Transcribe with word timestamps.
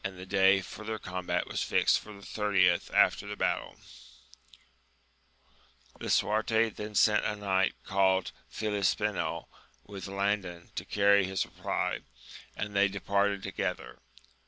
15 0.03 0.17
the 0.19 0.25
day 0.25 0.61
for 0.61 0.83
their 0.83 0.97
combit 0.97 1.43
WM 1.45 1.55
fijoed 1.55 1.99
for 1.99 2.11
the 2.13 2.25
thirtieth 2.25 2.89
after 2.91 3.27
the 3.27 3.35
battle. 3.35 3.75
Lisuwte 5.99 6.73
then 6.75 6.93
Mat 7.05 7.23
a 7.23 7.35
knight 7.35 7.75
called 7.83 8.31
Filispinel 8.51 9.45
with 9.85 10.07
Landin 10.07 10.71
to 10.73 10.83
oaixy 10.85 11.25
bia 11.45 11.51
reply, 11.55 11.99
and 12.57 12.75
they 12.75 12.87
departed 12.87 13.43
together. 13.43 13.99